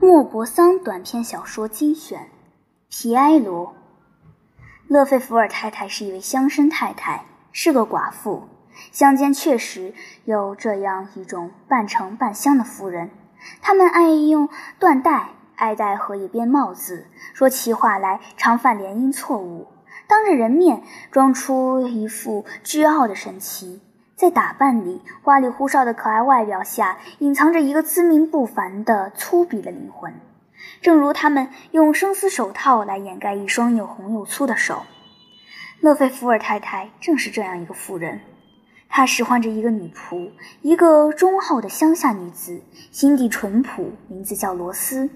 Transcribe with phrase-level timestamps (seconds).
[0.00, 2.28] 莫泊桑短篇小说精选，
[2.88, 3.74] 皮埃罗。
[4.88, 8.48] 勒费福尔太太是一位乡绅太太，是个寡妇。
[8.92, 9.94] 乡间确实
[10.24, 13.10] 有这样一种半城半乡的妇人，
[13.62, 19.66] 她们爱用缎带，爱戴荷叶边帽子，说起话来常犯连音错误，
[20.06, 23.80] 当着人面装出一副倨傲的神情。
[24.16, 30.14] 在打扮里花里胡哨的可爱外表下，隐藏着一个自命不凡的粗鄙的灵魂。
[30.80, 34.84] 正如他们用生丝手套来掩盖一双又红又粗的手，
[35.80, 38.22] 勒费福尔太太正是这样一个妇人。
[38.88, 40.30] 她使唤着一个女仆，
[40.62, 45.10] 一个忠厚的乡下女子，心地淳朴，名字叫罗斯。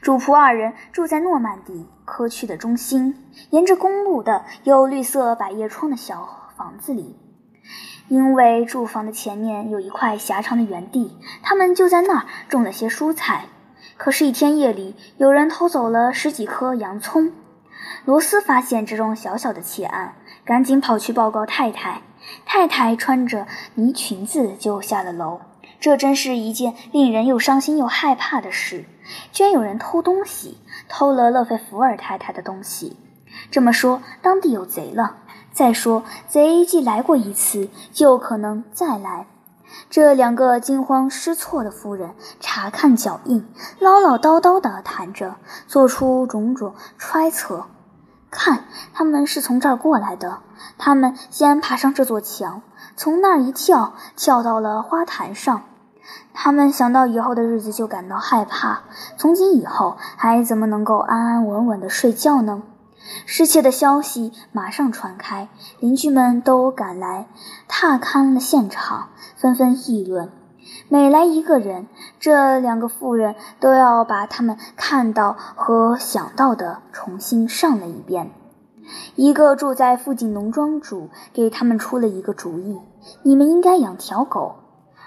[0.00, 7.16] 主仆二人住在诺曼底科区的中心，沿着公路的有绿色百叶窗的小房子里。
[8.08, 13.46] 因为住房的前面有一块狭长的园地，他们就在那儿种了些蔬菜。
[13.96, 17.32] 可是，一天夜里，有人偷走了十几颗洋葱。
[18.04, 22.02] 罗斯发现这种小小的窃案，赶紧跑去报告太太。
[22.44, 25.40] 太太穿着呢裙子就下了楼。
[25.78, 28.84] 这真是一件令人又伤心又害怕的事，
[29.32, 32.96] 居然有人偷东西，偷了勒费福尔太太的东西。
[33.50, 35.16] 这么说，当地有贼了。
[35.56, 39.26] 再说，贼既来过一次，就可能再来。
[39.88, 43.48] 这两个惊慌失措的夫人查看脚印，
[43.78, 47.64] 唠唠叨叨地谈着，做出种种揣测。
[48.30, 50.40] 看，他们是从这儿过来的。
[50.76, 52.60] 他们先爬上这座墙，
[52.94, 55.62] 从那儿一跳，跳到了花坛上。
[56.34, 58.82] 他们想到以后的日子就感到害怕。
[59.16, 62.62] 从今以后，还怎么能够安安稳稳地睡觉呢？
[63.24, 65.48] 失窃的消息马上传开，
[65.80, 67.28] 邻居们都赶来
[67.68, 70.30] 踏勘了现场，纷纷议论。
[70.88, 71.86] 每来一个人，
[72.18, 78.30] 这两个妇人都要把他们看到和想到的重新上了一遍。
[79.14, 82.80] 一个住在附近农庄主给他们出了一个主意：
[83.22, 84.56] 你们应该养条狗。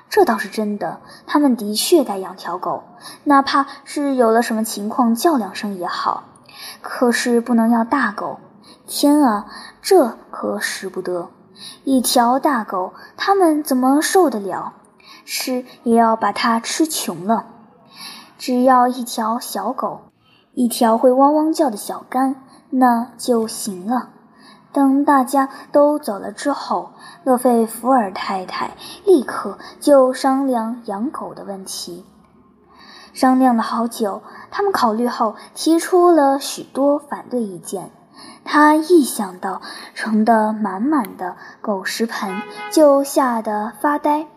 [0.09, 2.83] 这倒是真的，他们的确该养条狗，
[3.25, 6.23] 哪怕是有了什么情况叫两声也好。
[6.81, 8.39] 可是不能要大狗，
[8.87, 9.45] 天啊，
[9.81, 11.29] 这可使不得！
[11.83, 14.73] 一条大狗，他们怎么受得了？
[15.25, 17.45] 吃也要把它吃穷了。
[18.37, 20.01] 只要一条小狗，
[20.53, 24.09] 一条会汪汪叫的小干，那就行了。
[24.71, 26.91] 等大家都走了之后，
[27.23, 28.75] 勒费福尔太太
[29.05, 32.05] 立刻就商量养狗的问题。
[33.11, 34.21] 商量了好久，
[34.51, 37.91] 他们考虑后提出了许多反对意见。
[38.43, 39.61] 他一想到
[39.93, 44.27] 盛得满满的狗食盆，就吓得发呆，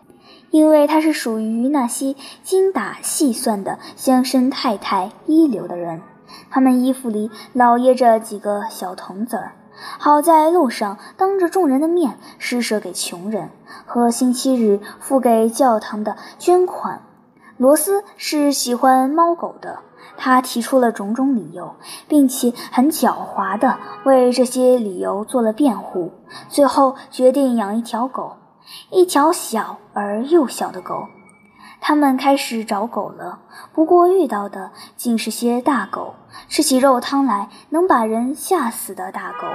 [0.51, 6.03] 因为他是属于那些精打细算的乡绅太太一流的人。
[6.51, 9.53] 他们衣服里老掖着几个小铜子儿，
[9.99, 13.51] 好在路上当着众人的面施舍给穷人，
[13.87, 17.03] 和星期日付给教堂的捐款。
[17.59, 19.81] 罗斯是喜欢猫狗的，
[20.17, 21.75] 他提出了种种理由，
[22.09, 26.13] 并且很狡猾地为这些理由做了辩护。
[26.49, 28.37] 最后决定养一条狗，
[28.91, 31.07] 一条小而又小的狗。
[31.81, 33.41] 他们开始找狗了，
[33.73, 36.15] 不过遇到的竟是些大狗，
[36.49, 39.47] 吃起肉汤来能把人吓死的大狗。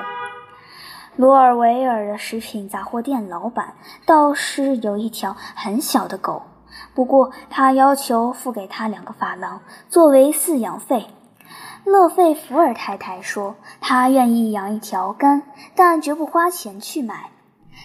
[1.16, 3.74] 罗尔维尔的食品杂货店老板
[4.06, 6.44] 倒是有一条很小的狗。
[6.94, 11.08] 不过，他要求付给他两个法郎作为饲养费。
[11.84, 15.44] 勒费福尔太太说，她愿意养一条干，
[15.74, 17.30] 但绝不花钱去买。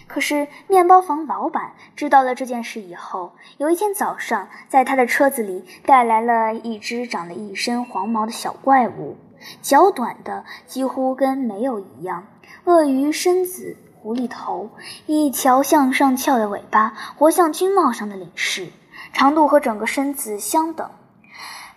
[0.07, 9.15] 可是，面包房老板知道了这件事以后，有一天早上，在他的车子里带来了一只长了一身黄毛的小怪物，
[9.61, 12.27] 脚短的几乎跟没有一样，
[12.65, 14.69] 鳄鱼身子，狐狸头，
[15.05, 18.67] 一条向上翘的尾巴，活像军帽上的领饰。
[19.13, 20.89] 长度和整个身子相等，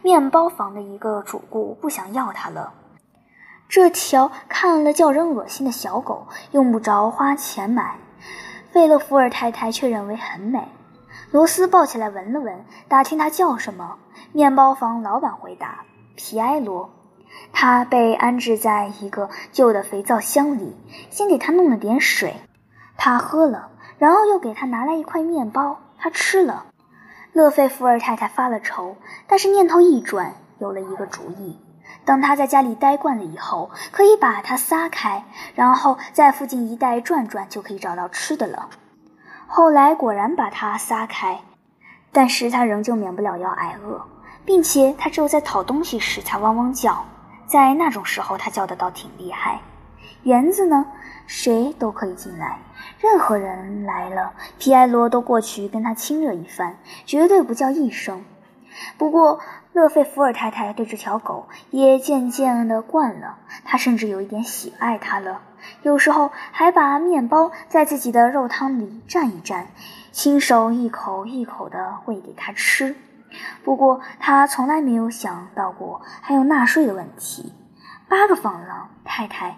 [0.02, 2.72] 面包房的一个主顾不想要它了。
[3.68, 7.98] 这条看了叫人恶心的小狗，用不着花钱买。
[8.72, 10.68] 费勒福尔太太却认为很美。
[11.30, 13.97] 罗斯抱起来闻了闻，打听它叫什么。
[14.32, 15.84] 面包房老板回答
[16.16, 16.91] ：“皮埃罗。”
[17.53, 20.77] 他被安置在一个旧的肥皂箱里，
[21.10, 22.36] 先给他弄了点水，
[22.97, 26.66] 他喝了，然后又给他拿来一块面包，他吃了。
[27.36, 28.97] 勒费福尔太太发了愁，
[29.27, 31.60] 但是念头一转，有了一个主意。
[32.06, 35.22] 等他在家里待惯了以后，可以把它撒开，
[35.54, 38.71] 然后在附近一带转转，就可以找到吃的了。
[39.47, 41.38] 后来果然把它撒开，
[42.10, 44.03] 但是他仍旧免不了要挨饿，
[44.47, 47.04] 并且他只有在讨东西时才汪汪叫，
[47.47, 49.60] 在那种时候他叫的倒挺厉害。
[50.22, 50.86] 园子呢，
[51.26, 52.58] 谁都可以进来，
[53.00, 58.24] 任何人来了，皮埃罗都过去跟他亲热一番，绝对不叫一声。
[58.98, 59.41] 不过，
[59.72, 65.41] 勒费福尔太太对这条狗也渐渐的惯了，她甚至有一点喜爱它了。
[65.82, 69.64] 有时候还把面包在自己的肉汤里蘸一蘸，
[70.12, 72.94] 亲手一口一口的喂给它吃。
[73.64, 77.53] 不过，他从来没有想到过还有纳税的问题。
[78.08, 79.56] 八个放浪，太太。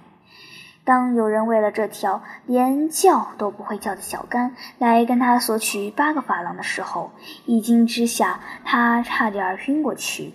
[0.89, 7.11] 当有人为了这条连叫都不会叫的小干来跟他索取八个法郎的时候，
[7.45, 10.33] 一惊之下，他差点晕过去。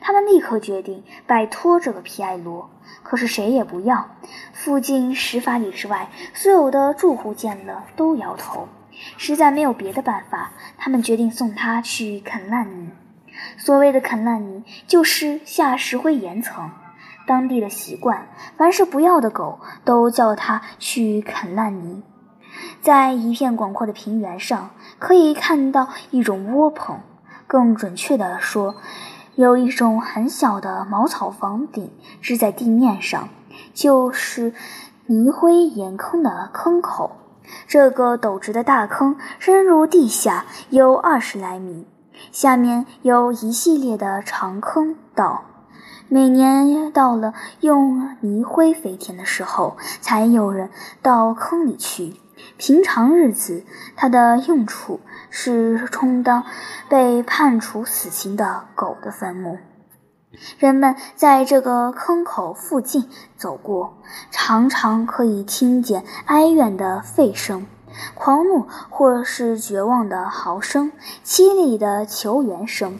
[0.00, 2.70] 他们立刻决定摆脱这个皮埃罗，
[3.02, 4.08] 可是谁也不要。
[4.52, 8.68] 附近十法里之外，所有的住户见了都摇头。
[9.16, 12.90] 实在没有别的办法，他们决定送他去肯烂尼。
[13.56, 16.70] 所谓的肯烂尼，就是下石灰岩层。
[17.28, 18.26] 当地的习惯，
[18.56, 22.02] 凡是不要的狗，都叫它去啃烂泥。
[22.80, 27.00] 在一片广阔的平原上，可以看到一种窝棚，
[27.46, 28.76] 更准确地说，
[29.34, 31.92] 有一种很小的茅草房顶
[32.22, 33.28] 支在地面上，
[33.74, 34.54] 就是
[35.06, 37.12] 泥灰岩坑的坑口。
[37.66, 41.86] 这个陡直的大坑深入地下有二十来米，
[42.32, 45.44] 下面有一系列的长坑道。
[46.10, 50.70] 每年到了用泥灰肥田的时候，才有人
[51.02, 52.16] 到坑里去。
[52.56, 53.64] 平常日子，
[53.94, 56.44] 它的用处是充当
[56.88, 59.58] 被判处死刑的狗的坟墓。
[60.58, 63.98] 人们在这个坑口附近走过，
[64.30, 67.66] 常常可以听见哀怨的吠声、
[68.14, 70.90] 狂怒或是绝望的嚎声、
[71.22, 72.98] 凄厉的求援声。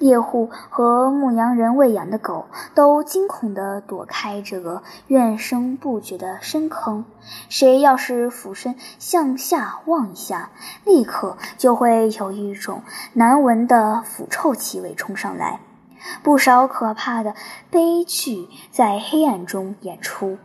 [0.00, 7.04] 猎户和牧羊人喂养的狗都惊恐地躲开这个怨声不绝的深坑。
[7.50, 10.50] 谁要是俯身向下望一下，
[10.86, 12.82] 立刻就会有一种
[13.12, 15.60] 难闻的腐臭气味冲上来。
[16.22, 17.34] 不少可怕的
[17.70, 20.38] 悲剧在黑暗中演出。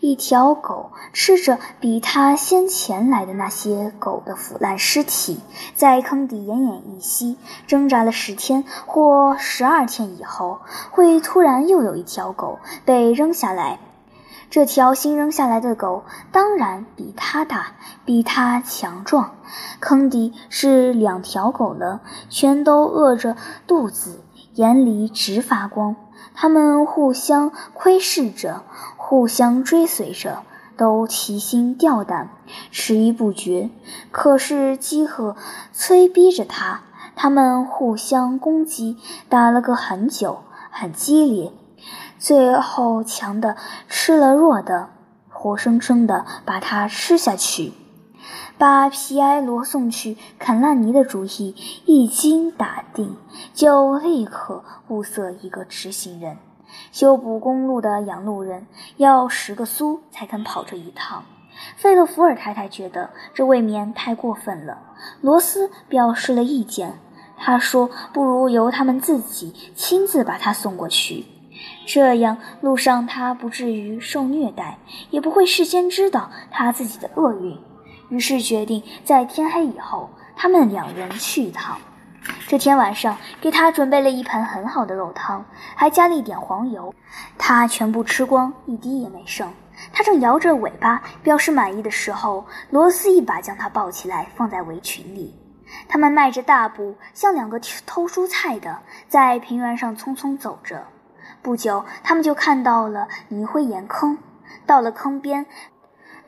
[0.00, 5.40] 一条狗吃着比它先前来的那些狗的腐烂尸体，
[5.74, 7.36] 在坑底奄奄一息，
[7.66, 10.60] 挣扎了十天或十二天以后，
[10.90, 13.78] 会突然又有一条狗被扔下来。
[14.50, 17.72] 这条新扔下来的狗当然比它大，
[18.04, 19.34] 比它强壮。
[19.80, 23.34] 坑底是两条狗了，全都饿着
[23.66, 24.20] 肚子，
[24.54, 25.96] 眼里直发光。
[26.34, 28.62] 它们互相窥视着。
[29.12, 30.42] 互相追随着，
[30.78, 32.30] 都提心吊胆，
[32.70, 33.68] 迟疑不决。
[34.10, 35.36] 可是饥渴
[35.70, 36.80] 催逼着他，
[37.14, 38.96] 他们互相攻击，
[39.28, 41.52] 打了个很久，很激烈。
[42.18, 44.88] 最后强的吃了弱的，
[45.28, 47.74] 活生生的把他吃下去。
[48.56, 51.54] 把皮埃罗送去坎烂尼的主意
[51.84, 53.14] 一经打定，
[53.52, 56.38] 就立刻物色一个执行人。
[56.90, 58.66] 修补公路的养路人
[58.96, 61.24] 要十个苏才肯跑这一趟。
[61.76, 64.78] 费勒福尔太太觉得这未免太过分了。
[65.20, 66.98] 罗斯表示了意见，
[67.36, 71.26] 他说：“不如由他们自己亲自把他送过去，
[71.86, 74.78] 这样路上他不至于受虐待，
[75.10, 77.58] 也不会事先知道他自己的厄运。”
[78.08, 81.78] 于是决定在天黑以后，他们两人去一趟。
[82.46, 86.94] 这天晚上，给他准备了一盆很好的肉汤，还加了一点黄油。
[87.38, 89.50] 他全部吃光，一滴也没剩。
[89.92, 95.34] 他正摇着尾巴表示满意的时候，罗斯一把将他抱起来，放在围裙里。
[95.88, 100.84] 他们迈着大步，像两个偷蔬菜的，在平原上匆匆走着。
[101.40, 104.18] 不久，他们就看到了泥灰岩坑。
[104.66, 105.46] 到了坑边，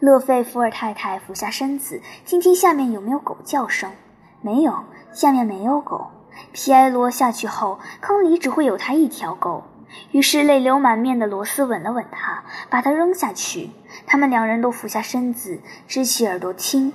[0.00, 3.92] 勒费福尔太太俯下身子，听听下面有没有狗叫声。
[4.40, 4.84] 没有。
[5.14, 6.08] 下面没有狗，
[6.52, 9.62] 皮埃罗下去后，坑里只会有他一条狗。
[10.10, 13.70] 于是泪流满面的罗斯吻了吻他，把他扔下去。
[14.06, 16.92] 他们两人都俯下身子，支起耳朵听。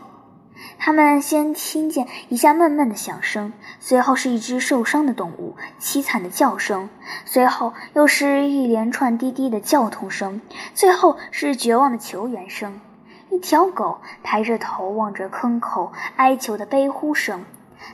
[0.77, 6.89] 他们先听见一下闷闷的响声，随后是一只受伤的动物凄惨的叫声，
[7.23, 10.41] 随后又是一连串低低的叫痛声，
[10.75, 12.81] 最后是绝望的求援声。
[13.29, 17.45] 一条狗抬着头望着坑口，哀求的悲呼声。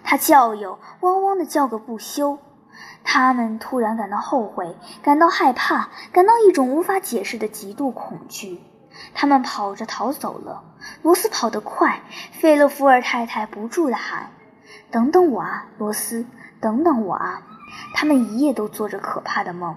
[0.04, 2.40] 他叫有汪汪的叫个不休，
[3.04, 8.62] 他们突然感到后悔，感到害怕，感到一种无法解释的极度恐惧。
[9.14, 10.64] 他们跑着逃走了。
[11.02, 12.02] 罗斯跑得快，
[12.32, 14.30] 费勒福尔太太不住地喊
[14.90, 16.26] ：“等等我啊，罗斯，
[16.62, 17.42] 等等我啊！
[17.94, 19.76] 他们一夜都做着可怕的梦。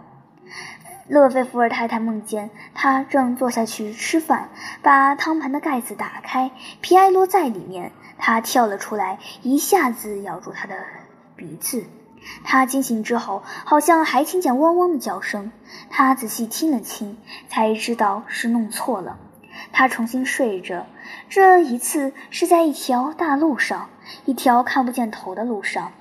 [1.09, 4.51] 勒菲福尔太太梦见他正坐下去吃饭，
[4.83, 6.51] 把汤盘的盖子打开，
[6.81, 7.93] 皮埃罗在里面。
[8.19, 10.75] 他跳了出来，一下子咬住他的
[11.37, 11.85] 鼻子。
[12.45, 15.53] 他惊醒之后，好像还听见汪汪的叫声。
[15.89, 17.17] 他仔细听了听，
[17.49, 19.19] 才知道是弄错了。
[19.73, 20.87] 他重新睡着，
[21.29, 23.89] 这一次是在一条大路上，
[24.25, 25.93] 一条看不见头的路上。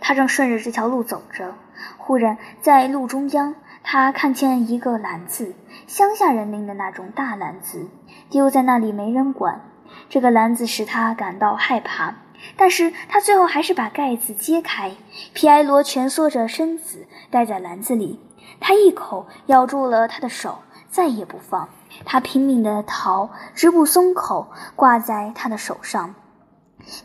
[0.00, 1.54] 他正顺着这条路走着，
[1.98, 5.54] 忽然在路中央，他看见一个篮子，
[5.86, 7.88] 乡下人拎的那种大篮子，
[8.30, 9.60] 丢在那里没人管。
[10.08, 12.14] 这个篮子使他感到害怕。
[12.56, 14.92] 但是他最后还是把盖子揭开，
[15.32, 18.20] 皮埃罗蜷缩着身子待在篮子里，
[18.60, 20.58] 他一口咬住了他的手，
[20.90, 21.68] 再也不放。
[22.04, 26.14] 他拼命地逃，直不松口，挂在他的手上。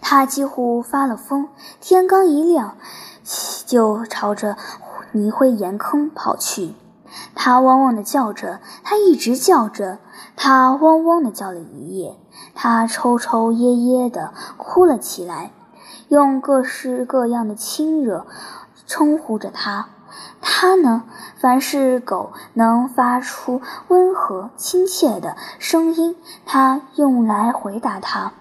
[0.01, 1.47] 他几乎发了疯，
[1.79, 2.75] 天刚一亮，
[3.65, 4.57] 就朝着
[5.13, 6.73] 泥灰岩坑跑去。
[7.35, 9.99] 他汪汪地叫着，他一直叫着，
[10.35, 12.15] 他汪汪地叫了一夜。
[12.55, 15.51] 他抽抽噎噎地哭了起来，
[16.09, 18.25] 用各式各样的亲热
[18.85, 19.87] 称呼着他。
[20.41, 21.03] 他呢，
[21.37, 28.33] 凡是狗能发出温和亲切的声音，他用来回答他。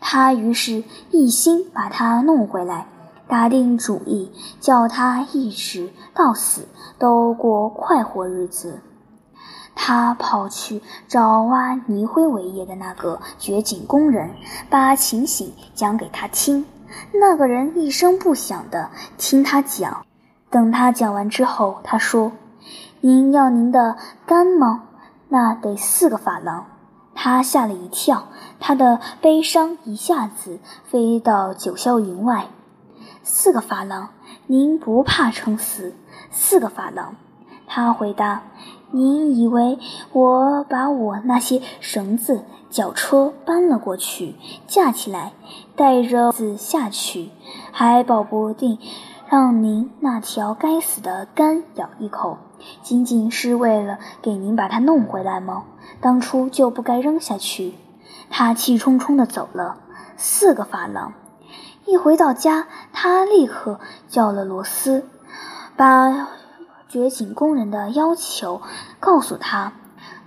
[0.00, 2.86] 他于是一心把它弄回来，
[3.28, 6.66] 打定主意叫他一直到死
[6.98, 8.80] 都过快活日子。
[9.74, 14.30] 他跑去找挖泥灰为业的那个掘井工人，
[14.68, 16.66] 把情形讲给他听。
[17.12, 20.04] 那个人一声不响地听他讲。
[20.50, 22.32] 等他讲完之后，他说
[23.02, 24.84] ：“您要您的肝吗？
[25.28, 26.66] 那得四个法郎。”
[27.14, 32.46] 他吓了一跳，他的悲伤一下子飞到九霄云外。
[33.30, 34.08] 四个法郎，
[34.46, 35.92] 您不怕撑死？
[36.30, 37.14] 四个法郎，
[37.66, 38.40] 他回答。
[38.90, 39.78] 您以为
[40.12, 44.34] 我把我那些绳子、绞车搬了过去，
[44.66, 45.34] 架起来，
[45.76, 47.28] 带着子下去，
[47.70, 48.78] 还保不定
[49.28, 52.38] 让您那条该死的肝咬一口，
[52.80, 55.64] 仅仅是为了给您把它弄回来吗？
[56.00, 57.74] 当初就不该扔下去。
[58.30, 59.76] 他气冲冲地走了。
[60.16, 61.12] 四个法郎。
[61.88, 65.04] 一回到家，他立刻叫了罗斯，
[65.76, 66.28] 把。
[66.90, 68.62] 掘井工人的要求，
[68.98, 69.74] 告诉他，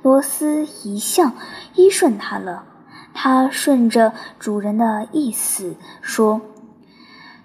[0.03, 1.34] 罗斯一向
[1.74, 2.65] 依顺他了。
[3.15, 6.39] 他顺着主人的意思说：“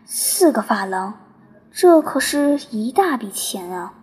[0.05, 1.15] 四个法郎，
[1.73, 3.95] 这可是一大笔钱啊！”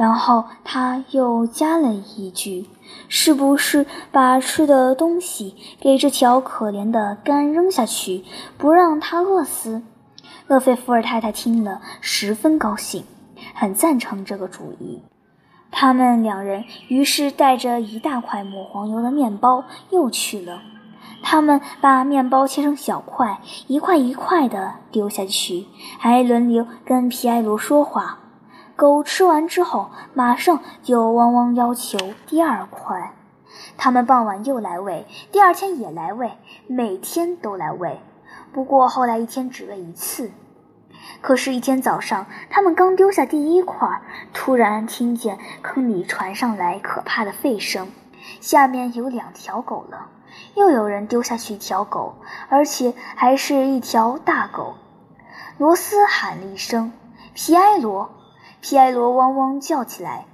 [0.00, 2.64] 然后他又加了一句
[3.06, 8.24] ：“是不是把吃的东西给这条可怜的肝扔下去，
[8.56, 9.82] 不让它饿死？”
[10.48, 13.04] 勒菲福尔太太听了，十分高兴。
[13.54, 15.02] 很赞成这个主意，
[15.70, 20.62] 他们两人于是带着一大块抹黄油的面包又去了。
[21.22, 25.66] 他们把面包切成小块，一块一块的丢下去，
[25.98, 28.19] 还轮流跟皮埃罗说话。
[28.80, 33.12] 狗吃完之后，马上就汪汪要求第二块。
[33.76, 38.00] 他们傍晚又来喂，第二天也来喂，每天都来喂。
[38.54, 40.30] 不过后来一天只喂一次。
[41.20, 44.00] 可是，一天早上，他们刚丢下第一块，
[44.32, 47.86] 突然听见坑里传上来可怕的吠声，
[48.40, 50.06] 下面有两条狗了。
[50.54, 52.14] 又有人丢下去一条狗，
[52.48, 54.76] 而且还是一条大狗。
[55.58, 56.94] 罗斯喊了一声
[57.36, 58.12] ：“皮埃罗！”
[58.60, 60.26] 皮埃罗汪汪叫起来。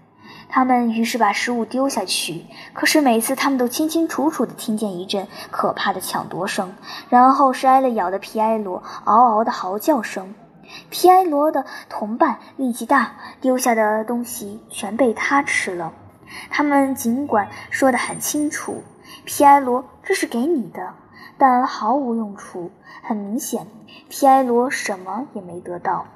[0.49, 6.73] 他们于是把食物丢下去，可是每次他们都清清楚楚地听见一阵可怕的抢夺声，
[7.09, 10.35] 然后是挨了咬的皮埃罗嗷嗷的嚎叫声。
[10.89, 15.93] 皮埃罗的同伴力气大，丢下的东西全被他吃了。
[16.51, 18.83] 他们尽管说得很清楚
[19.25, 20.95] ：“皮埃罗，这是给你的。”
[21.39, 22.71] 但毫无用处。
[23.03, 23.67] 很明显，
[24.09, 26.07] 皮埃罗什么也没得到。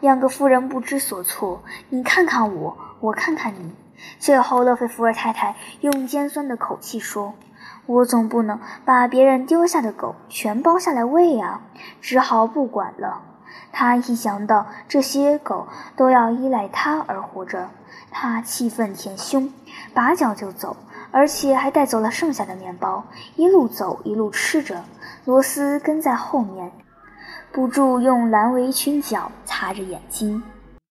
[0.00, 3.74] 两个妇人不知所措，你看看我，我看看你。
[4.18, 7.34] 最后，勒菲福尔太太用尖酸的口气说
[7.86, 11.62] ：“我总不能把别人丢下的狗全包下来喂啊，
[12.00, 13.22] 只好不管了。”
[13.72, 15.66] 他一想到这些狗
[15.96, 17.70] 都要依赖他而活着，
[18.10, 19.52] 他气愤填胸，
[19.92, 20.76] 拔脚就走，
[21.10, 23.04] 而且还带走了剩下的面包，
[23.36, 24.84] 一路走一路吃着。
[25.24, 26.70] 罗斯跟在后面，
[27.54, 30.42] 不住用蓝围裙角擦着眼睛。